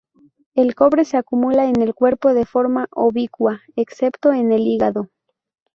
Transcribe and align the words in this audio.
El 0.55 0.73
cobre 0.73 1.05
se 1.05 1.17
acumula 1.17 1.67
en 1.69 1.79
el 1.79 1.93
cuerpo 1.93 2.33
de 2.33 2.47
forma 2.47 2.87
ubicua, 2.95 3.61
excepto 3.75 4.33
en 4.33 4.51
el 4.51 4.65
hígado. 4.65 5.09